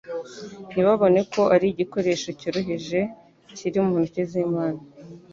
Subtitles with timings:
[0.71, 2.99] ntibabone ko ari igikoresho cyoroheje
[3.57, 4.81] kiri mu ntoke z'Imana.